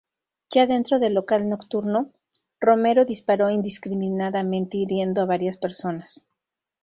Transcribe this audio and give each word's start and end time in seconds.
Ya 0.51 0.65
dentro 0.65 0.97
del 0.97 1.13
local 1.13 1.47
nocturno, 1.47 2.09
Romero 2.59 3.05
disparó 3.05 3.51
indiscriminadamente 3.51 4.77
hiriendo 4.77 5.21
a 5.21 5.25
varias 5.25 5.57
personas. 5.57 6.25